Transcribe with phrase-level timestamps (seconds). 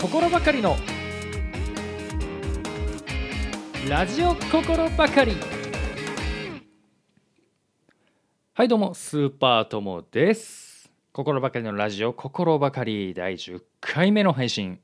[0.00, 0.76] 心ばかりの
[3.88, 5.32] ラジオ心ばかり。
[8.54, 10.88] はいどうもスーパーともです。
[11.12, 13.12] 心ばかりのラジオ心ばかり。
[13.12, 14.78] 第10回目の配信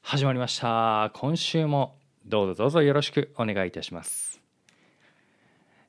[0.00, 1.10] 始まりました。
[1.12, 4.40] 今週もどうぞどうぞよろしくお願いいたします。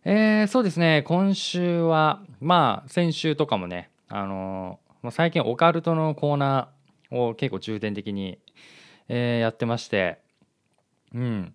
[0.03, 1.01] えー、そうですね。
[1.07, 6.76] 今週はまあ先週とかもねあのー、最近オカルトのコーナー
[7.11, 8.39] を結構重点的に、
[9.07, 10.19] えー、やってまして
[11.13, 11.53] うん。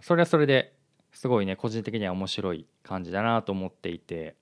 [0.00, 0.74] それはそれで
[1.12, 4.36] すごいね個人的には面白い感じだなと思っていて。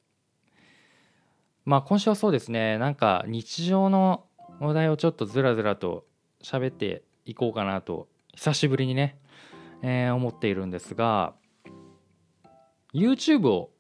[1.65, 4.25] まあ今週はそうですねなんか日常の
[4.59, 6.07] 話題をちょっとずらずらと
[6.43, 9.19] 喋っていこうかなと久しぶりにね、
[9.83, 11.35] えー、思っているんですが
[12.95, 13.71] YouTube を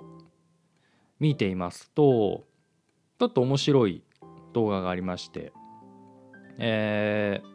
[1.18, 2.44] 見ていますと
[3.18, 4.02] ちょっと面白い
[4.52, 5.52] 動画がありまして、
[6.58, 7.48] えー、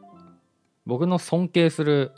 [0.86, 2.12] 僕の尊敬する、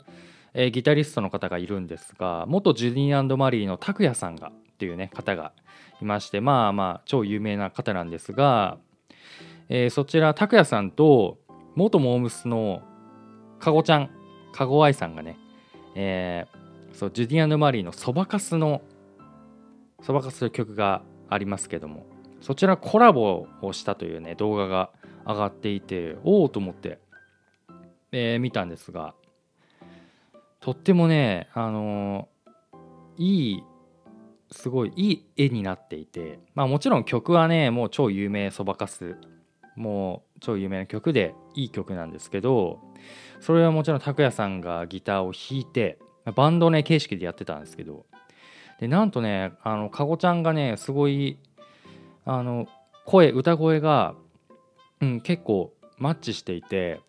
[0.54, 5.52] えー、ギタリストの方がいるんですが元ジュディーマリーの拓也さんがっていうね方が
[6.00, 8.78] いましてまあまあ超有名な方なんですが、
[9.68, 11.38] えー、そちら拓也さんと
[11.74, 12.82] 元モームスの
[13.58, 14.10] かごちゃん
[14.52, 15.38] かごあいさんがね、
[15.94, 18.82] えー、そうジュディマリーのそばかすの
[20.02, 22.06] そばかすという曲がありますけども
[22.40, 24.90] そちらコラボをしたというね動画が
[25.26, 26.98] 上がっていておおと思って、
[28.12, 29.14] えー、見たんですが
[30.60, 33.62] とってもねあのー、いい
[34.50, 39.16] すごいいい絵になっていてまあもちろん曲はねもう超有名そばかす
[39.74, 42.80] もう超有名な曲でいい曲なんですけど
[43.40, 45.98] それはもちろん拓哉さんがギターを弾いて
[46.34, 48.06] バンドね形式でやってたんですけど
[48.80, 51.38] でなんとねあのかごちゃんがねすごい
[52.26, 52.66] あの
[53.06, 54.14] 声歌声が、
[55.00, 57.00] うん、結構マッチしていて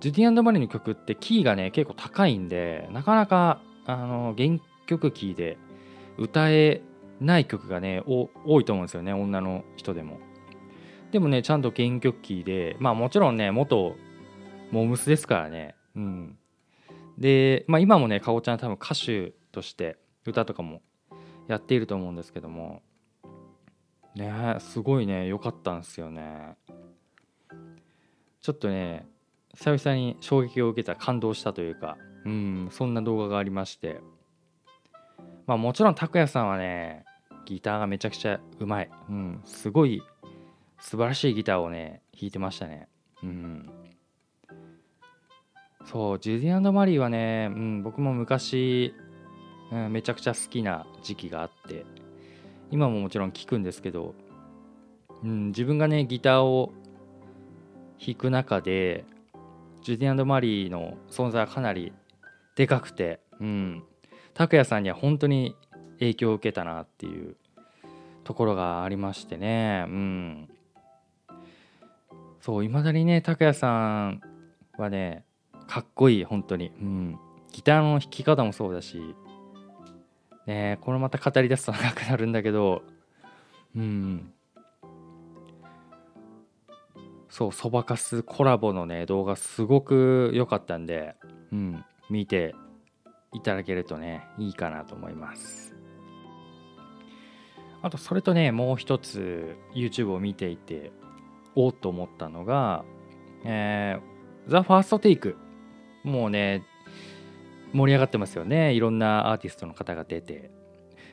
[0.00, 5.58] ジュディアンドマリーの曲ってキーがね結構高いんでなかなかあの原曲キーで
[6.16, 6.82] 歌え
[7.20, 10.18] ない曲がね多いと思うんですよね女の人でも。
[11.10, 13.96] でもねちゃんと原曲キーでまあもちろんね元
[14.70, 15.74] モームスですからね。
[15.96, 16.38] うん、
[17.18, 20.80] で、まあ、今もねかおちゃん多分歌手として歌とかも
[21.48, 22.82] やっていると思うんですけども
[24.14, 26.56] ねすごいね良かったんですよね。
[28.40, 29.06] ちょっとね
[29.54, 34.00] 久々に衝撃を受けた感動したというかうんそんな動画がありまして。
[35.46, 37.04] まあもちろん拓哉さんはね
[37.44, 40.00] ギターがめちゃくちゃうまい、うん、すごい
[40.78, 42.88] 素晴らしいギターをね弾いてましたね。
[43.22, 43.70] うん。
[45.86, 48.94] そうジュディマリーはね、うん、僕も昔
[49.72, 51.84] うん、めちゃくちゃ好きな時期があって。
[52.70, 54.14] 今ももちろん聴くんですけど、
[55.22, 56.72] うん、自分がねギターを
[58.04, 59.04] 弾く中で
[59.82, 61.92] ジュディマリーの存在はかなり
[62.56, 63.82] でかくて、うん、
[64.34, 65.56] 拓哉さんには本当に
[65.98, 67.36] 影響を受けたなっていう
[68.24, 70.48] ところがありましてね、うん、
[72.40, 74.20] そういまだにね拓哉さん
[74.76, 75.24] はね
[75.66, 77.18] かっこいい本当に、うん、
[77.52, 79.00] ギターの弾き方もそうだし
[80.50, 82.82] ねこれまた語り出すと長くなるんだけど
[83.76, 84.32] うん。
[87.28, 91.14] そうそばかすコラボのね動画すごく良かったんで
[91.52, 92.56] うん見て
[93.32, 95.76] いただけるとねいいかなと思います。
[97.82, 100.90] あとそれとねもう一つ YouTube を見ていて
[101.54, 102.84] おっと思ったのが
[103.44, 105.36] えー、ザ・ファーストテイク
[106.02, 106.64] もうね
[107.72, 108.72] 盛り上がってますよね。
[108.72, 110.50] いろんなアーティストの方が出て、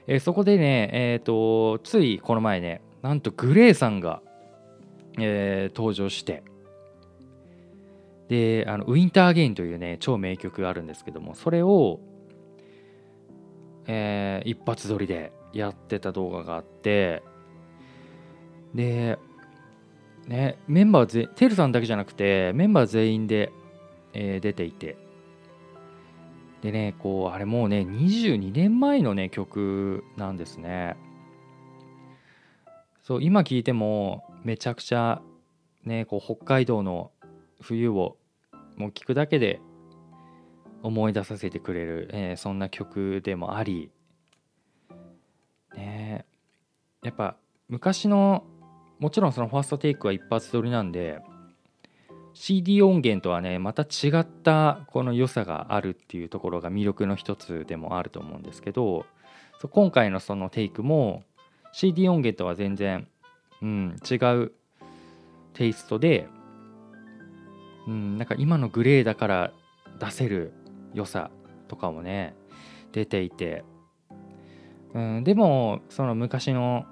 [0.08, 4.22] えー、そこでねえっ、ー、とついこの前ねなんとグレーさんが、
[5.20, 6.44] えー、登場して。
[8.28, 12.02] であのウィンターゲインというね超名曲があるんですけどもそれを、
[13.86, 17.24] えー、一発撮りでやってた動画があって。
[18.76, 19.18] で
[20.28, 23.52] ねメンバーぜテルさんだけじゃなくてメンバー全員で、
[24.14, 25.07] えー、出ていて。
[26.62, 30.98] でねこうあれもうね22年前のね曲なんですね。
[33.04, 35.22] そう今聴いてもめちゃくちゃ
[35.86, 37.12] ねこう北海道の
[37.62, 38.18] 冬を
[38.76, 39.62] もう聴くだけで
[40.84, 43.92] 思い出させてくれる、えー、そんな曲でもあり
[45.76, 46.26] ね
[47.04, 47.38] やっぱ
[47.70, 48.44] 昔の
[49.00, 51.22] もちろんそのファーストテイクは一発撮りなんで
[52.40, 59.06] CD 音源とはねまた違ったこの良さがあるっていうところが魅力の一つでもあると思うんですけど
[59.72, 61.24] 今回のそのテイクも
[61.72, 63.08] CD 音源とは全然、
[63.62, 64.52] うん、違う
[65.54, 66.30] テイストで
[67.88, 69.52] うん、なんか今のグレーだから
[70.00, 70.52] 出せる
[70.94, 71.32] 良さ
[71.70, 72.36] とかもね
[72.92, 73.64] 出ていて、
[74.94, 76.86] うん、でもその昔の、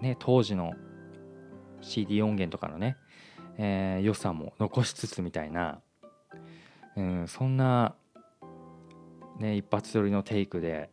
[0.00, 0.72] ね、当時の
[1.82, 2.96] CD 音源とかのね、
[3.58, 5.80] えー、良さも残しつつみたいな、
[6.96, 7.94] うん、そんな、
[9.38, 10.90] ね、一発撮りのテイクで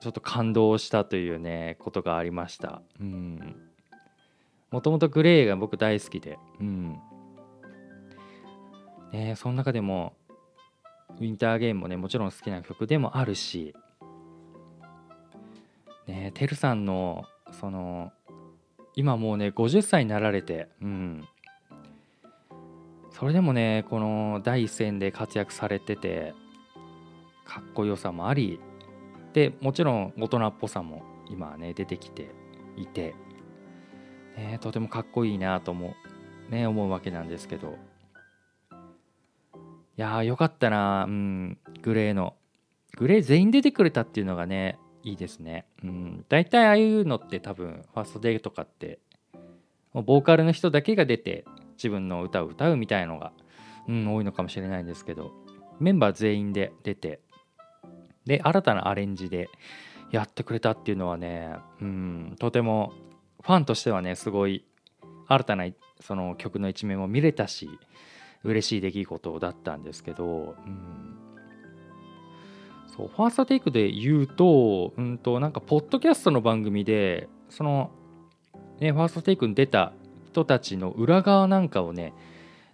[0.00, 2.82] ちょっと感動したというねことがありました。
[4.70, 6.98] もともとグレーが僕大好きで、うん。
[9.12, 10.14] ね、その中でも
[11.18, 13.74] ウィンターゲームもねもちろん好きな曲でもあるし。
[16.06, 18.12] ねてるさんのその
[18.94, 21.24] 今もうね50歳になられてうん。
[23.14, 26.34] それでもねこの第一線で活躍されてて
[27.44, 28.60] かっこよさもあり
[29.32, 32.30] でもちろん大人っぽさも今はね出てきて
[32.76, 33.14] いて、
[34.36, 35.94] ね、とてもかっこいいなと思
[36.50, 37.78] う,、ね、思うわけなんですけど。
[39.96, 41.04] いやーよかったな。
[41.04, 41.58] うん。
[41.82, 42.34] グレーの。
[42.96, 45.66] グレー全員出てくれたっていうのがねいいですね。
[45.84, 46.24] うん。
[46.28, 48.98] 大体ああいうのって多分ファーストデーとかって
[49.92, 51.44] ボーカルの人だけが出て
[51.76, 53.32] 自分の歌を歌うみたいのが、
[53.88, 55.32] うん、多いのかもしれないんですけど
[55.80, 57.20] メンバー全員で出て
[58.26, 59.48] で新たなアレンジで
[60.10, 62.92] やってくれたっていうのはね、うん、とても
[63.42, 64.64] ファンとしてはねすごい
[65.26, 65.66] 新たな
[66.00, 67.68] その曲の一面も見れたし
[68.42, 71.16] 嬉しい出来事だったんですけど、うん、
[72.94, 77.90] そうファーストテイクで言うと,、うんと、なんかポッドキャストの番組でその、
[78.80, 79.92] ね、ファーストテイクに出た
[80.34, 82.12] 人たちの裏側なんかをね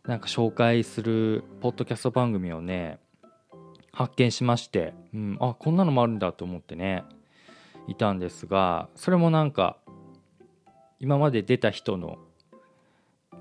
[0.07, 2.99] なんか紹介するポッドキャスト番組をね
[3.93, 7.05] 発見しまして、うん、あこんなのもあるんだと思ってね
[7.87, 9.77] いたんですがそれもなんか
[11.01, 12.17] 今まで出た人の、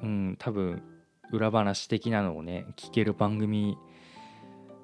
[0.04, 0.83] うん、多分
[1.31, 3.77] 裏話的なのをね聞ける番組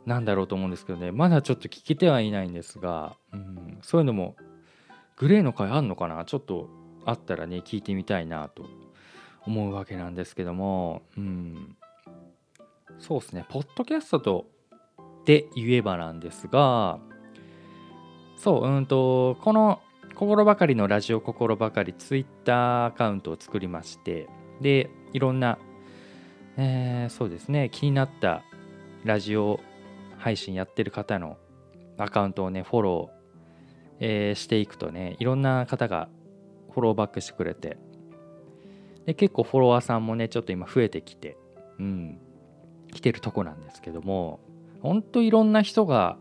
[0.06, 4.38] なんだろうと思うんですけどねまだちょっと聞けてはいないんですが、うん、そういうのも
[5.18, 6.24] グレーの回あんのかな？
[6.24, 6.70] ちょっと
[7.04, 8.66] あったらね聞いてみたいなと
[9.46, 11.78] 思うわけなんですけども、うん、
[13.00, 13.46] そうですね。
[13.50, 14.46] ポッドキャストと
[15.26, 17.00] で言えばなんですが
[18.38, 19.82] そううんとこの
[20.14, 24.28] 心ばかりのラジオ心ばかりツイッターアカウントを作りまして
[24.62, 25.58] でいろんな
[26.58, 27.70] えー、そうですね。
[27.70, 28.44] 気になった
[29.04, 29.60] ラジオ
[30.18, 31.38] 配信やってる方の
[31.98, 36.08] アカウントをねフォロー、えー、していくとねいろんな方が
[36.72, 37.78] フォローバックしてくれて
[39.06, 41.38] で結構フォロワーさんもねちょっと今増えてきて
[41.80, 42.20] うん
[42.92, 44.40] 来てるとこなんですけども
[44.82, 46.18] ほんといろんな人が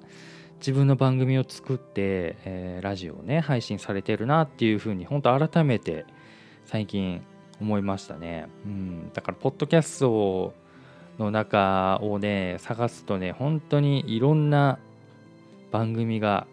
[0.59, 6.07] 自分の番組を作って、えー、ラジオをね配信されてるなっていうふうに本当改めて
[6.65, 7.23] 最近
[7.61, 8.49] 思いましたね。
[8.65, 10.55] うん、だからポッドキャスト
[11.19, 14.79] の中をね探すとね本当にいろんな
[15.71, 16.47] 番組が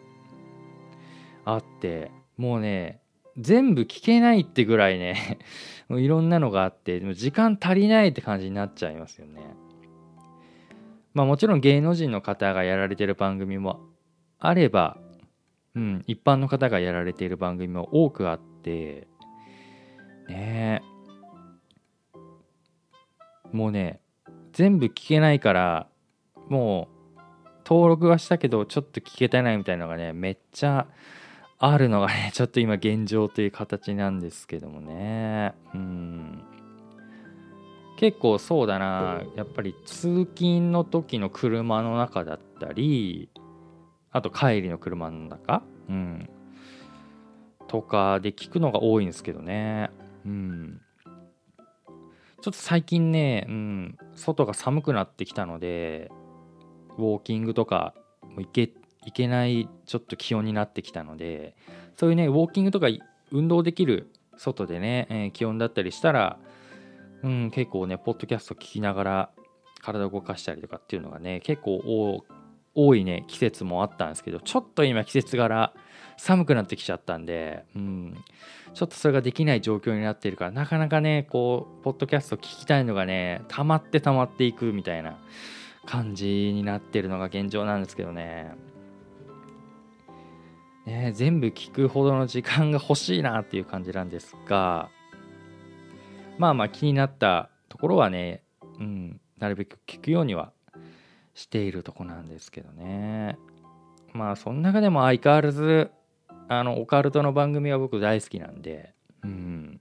[1.46, 3.01] あってもうね
[3.38, 5.40] 全部聞けないってぐらいね
[5.88, 9.42] もういろんなのがあってでも時間足りないって感じになっちゃいますよね。
[11.14, 13.82] まあもちろん芸能人の方がやられてる番組も
[14.40, 14.98] あれば、
[15.76, 19.08] うん、一般の方がやられている番組も多くあって
[20.30, 20.82] ね
[23.52, 24.00] もうね
[24.54, 25.88] 全部聞けないから
[26.48, 27.20] もう
[27.66, 30.88] 登録はしたけどちょっと聞けてないみたいなのがねめっちゃ
[31.64, 35.54] あるのがね ちょっと今現状という形なんですけどもね。
[35.76, 36.44] うん。
[37.98, 39.22] 結構そうだな。
[39.36, 43.30] やっぱり通勤の時の車の中だったり
[44.12, 45.62] あと帰りの車の中。
[45.88, 46.30] うん。
[47.68, 49.92] とかで聞くのが多いんですけどね。
[50.26, 50.82] うん。
[52.42, 56.12] ちょっと最近ね、うん、外が寒くなってきたので、
[56.98, 58.74] ウォーキングとかも行け
[59.06, 61.56] いけないちょっと気温になってきたので、
[61.98, 62.88] そういうね、ウォーキングとか
[63.32, 66.38] 運動できる外でね、えー、気温だったりしたら、
[67.24, 69.30] うん、結構ね、ポッドキャスト聞きながら
[69.82, 72.24] 体を動かしたりとかっていうのがね、結構
[72.74, 75.74] 多いね、季節もあったんですけど、ちょっと今季節柄
[76.18, 78.18] 寒くなってきちゃったんで、うん、
[78.74, 85.18] ちょっとそれができない状況になっているからなかなかねこうポッドキャスト聞きたいのがね溜まって溜まっていくみたいな
[85.86, 88.52] 感じになってるのが現状なんですけどね。
[90.86, 94.90] ね全部聞くほどの時間が欲しいなっていう感じなんですが
[96.38, 98.44] まあまあ気になったところはね、
[98.80, 100.52] うん、なるべく聞くようには
[101.34, 103.38] しているとこなんですけどね。
[104.14, 105.92] まあその中でも相変わらず
[106.50, 109.80] あのオカルトの番組は僕大好きなんでうん。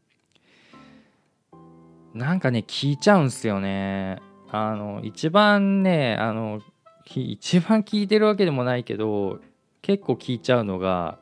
[2.15, 4.19] なんかね聞いちゃうんすよね。
[4.51, 6.61] あの一番ねあの
[7.07, 9.41] 一番聞いてるわけでもないけど
[9.83, 11.19] 結構聞いちゃうのが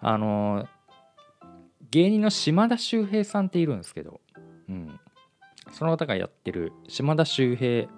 [0.00, 0.66] あの
[1.90, 4.20] 芸人の島田秀平さんっているんですけど、
[4.68, 5.00] うん、
[5.72, 7.88] その方がやってる島田秀平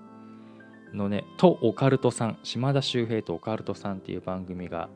[0.92, 4.88] のねとオカルトさん島田秀平とオカルトさんっていう番組が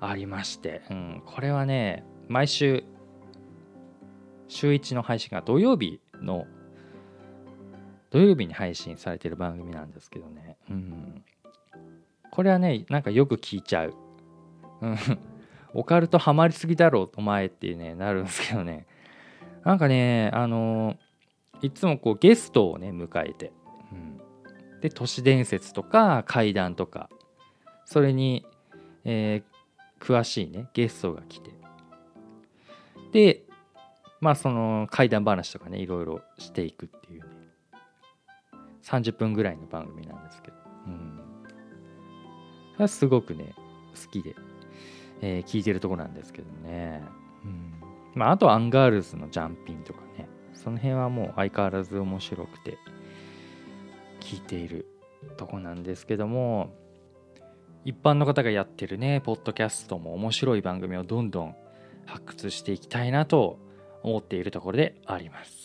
[0.00, 2.84] ありまして、うん、これはね毎週
[4.48, 6.46] 週1の配信が土曜日の
[8.10, 11.24] 土曜日に配信されてる番組なんですけどね、うん、
[12.30, 13.94] これはねなんかよく聞いちゃう、
[14.82, 14.96] うん、
[15.74, 18.86] オカルトハマりすぎだろうお前ってねなるんですけどね。
[19.64, 20.96] なんかねあの
[21.62, 23.52] いつもこうゲストをね迎えて、
[23.92, 27.08] うん、で都市伝説とか怪談とか。
[27.90, 28.44] それに、
[29.06, 31.50] えー、詳しいねゲストが来て。
[33.12, 33.44] で
[34.20, 37.28] まあその怪談話とかねいろいろしていくっていうね。
[38.82, 40.56] 30分ぐらいの番組なんですけど、
[40.86, 41.20] うん、
[42.86, 43.54] すごくね
[44.00, 44.36] 好きで、
[45.20, 47.02] えー、聞いてるとこなんですけどね、
[47.44, 47.74] うん。
[48.14, 50.28] まあ、あとアンガールズのジャンピンとかね。
[50.58, 52.78] その辺はもう相変わらず面白くて
[54.20, 54.86] 聞いている
[55.36, 56.74] とこなんですけども
[57.84, 61.54] 一般の方がやってるねポッドキャストも面白い番組をどんどん
[62.06, 63.58] 発掘していきたいなと
[64.02, 65.57] 思っているところであります。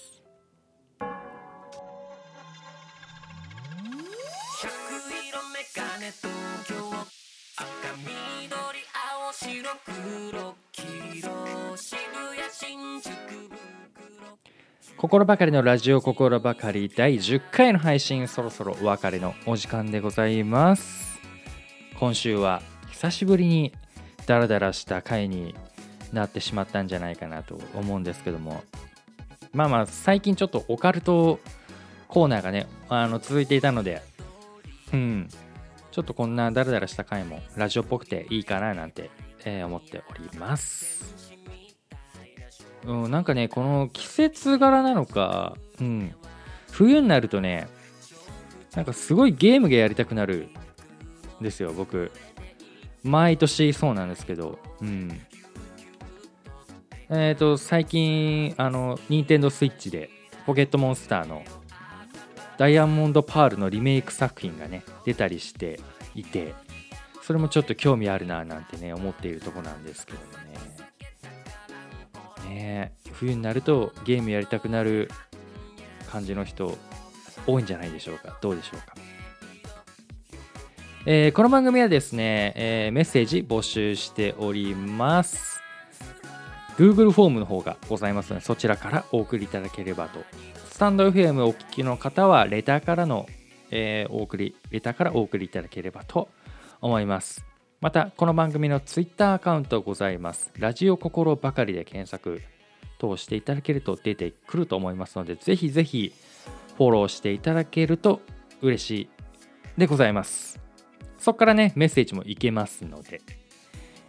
[6.64, 9.76] 赤緑青白
[10.32, 10.82] 黒黄
[11.20, 13.10] 色渋谷新宿
[14.96, 21.20] 心ばかりのラジオ心ばかり第10回の配信そろそろお別れのお時間でございます
[22.00, 23.74] 今週は久しぶりに
[24.26, 25.54] ダラダラした回に
[26.14, 28.64] なってしまったんじゃないかなと思うんですけども。
[29.52, 31.40] まあまあ最近ちょっとオカルト
[32.08, 34.02] コーナーがねあの続いていたので
[34.94, 35.30] うん。
[35.94, 39.12] ちょっとこんなダラダラした回もラジオっぽくていいかななんて、
[39.46, 41.32] え、思っております。
[42.88, 46.16] うんなんかねこの季節柄なのかうん。
[46.72, 47.68] 冬になるとね
[48.76, 50.50] なんかすごいゲームがやりたくなる
[51.40, 52.12] んですよ僕。
[53.04, 55.22] 毎年そうなんですけどうん。
[57.12, 60.10] えっ、ー、と、最近、あの、任天堂 switch で、
[60.48, 61.44] ポケットモンスターの
[62.58, 65.80] ダイヤモンドパールのリメイク作品がね、出たりして
[66.16, 66.54] いて、
[67.22, 70.26] それもちょっと興味あるななんてね、思っているとこなんですけども
[72.50, 72.56] ね。
[72.56, 75.10] ね冬になるとゲームやりたくなる
[76.12, 76.78] 感じの人
[77.48, 78.38] 多いんじゃないでしょうか。
[78.42, 78.94] どうでしょうか。
[81.06, 85.62] えー、この番組はですね、えー、メッセージ募集しております。
[86.78, 90.24] Google フォームの方がございますので、そちらからお送りいただければと。
[90.74, 93.28] スタンド FM お聞きの方は、レターからの、
[93.70, 96.30] えー、お送り、レターからお送りいただければと
[96.82, 97.46] 思います。
[97.80, 100.52] また、この番組の Twitter アカウントございます。
[100.58, 102.42] ラジオ心ばかりで検索
[103.00, 106.12] 通していただけると出てくると思いますので、ぜひぜひ
[106.76, 108.22] フォローしていただけると
[108.64, 109.10] 嬉しい
[109.78, 110.60] でございます。
[111.20, 113.22] そこからね、メッセージもいけますので、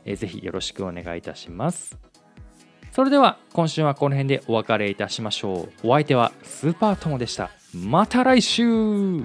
[0.07, 1.99] えー、ぜひよろしくお願いいたします。
[2.95, 5.89] それでは今週はこの辺でお別れいたしましょう。
[5.89, 7.51] お相手はスーパートモでした。
[7.75, 9.25] また来週。